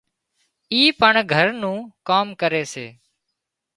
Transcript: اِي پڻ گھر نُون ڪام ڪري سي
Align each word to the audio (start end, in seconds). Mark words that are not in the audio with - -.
اِي 0.71 0.81
پڻ 0.99 1.13
گھر 1.33 1.47
نُون 1.61 1.77
ڪام 2.07 2.27
ڪري 2.41 2.63
سي 2.73 2.87